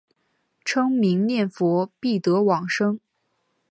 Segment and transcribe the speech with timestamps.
[0.65, 2.99] 称名念佛必得往生。